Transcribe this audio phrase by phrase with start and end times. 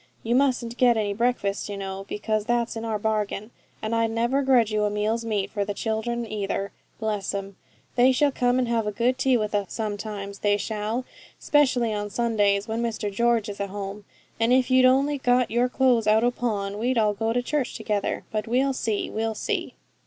[0.23, 3.51] You mustn't get any breakfast, you know, because that's in our bargain;
[3.83, 7.55] and I'd never grudge you a meal's meat for the children either, bless 'em!
[7.95, 11.05] They shall come and have a good tea with us sometimes, they shall
[11.37, 14.05] specially on Sundays, when Mr George is at home;
[14.39, 17.75] and if you'd only got your clothes out o' pawn, we'd all go to church
[17.75, 18.23] together.
[18.31, 19.75] But we'll see, we'll see.'